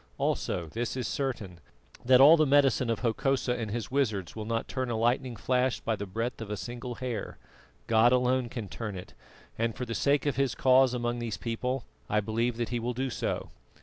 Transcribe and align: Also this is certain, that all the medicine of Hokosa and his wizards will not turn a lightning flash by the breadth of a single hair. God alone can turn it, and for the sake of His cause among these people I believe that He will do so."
Also 0.17 0.65
this 0.65 0.97
is 0.97 1.07
certain, 1.07 1.59
that 2.03 2.19
all 2.19 2.35
the 2.35 2.47
medicine 2.47 2.89
of 2.89 3.01
Hokosa 3.01 3.53
and 3.53 3.69
his 3.69 3.91
wizards 3.91 4.35
will 4.35 4.45
not 4.45 4.67
turn 4.67 4.89
a 4.89 4.95
lightning 4.97 5.35
flash 5.35 5.79
by 5.79 5.95
the 5.95 6.07
breadth 6.07 6.41
of 6.41 6.49
a 6.49 6.57
single 6.57 6.95
hair. 6.95 7.37
God 7.85 8.11
alone 8.11 8.49
can 8.49 8.67
turn 8.67 8.95
it, 8.95 9.13
and 9.59 9.75
for 9.75 9.85
the 9.85 9.93
sake 9.93 10.25
of 10.25 10.37
His 10.37 10.55
cause 10.55 10.95
among 10.95 11.19
these 11.19 11.37
people 11.37 11.85
I 12.09 12.19
believe 12.19 12.57
that 12.57 12.69
He 12.69 12.79
will 12.79 12.95
do 12.95 13.11
so." 13.11 13.51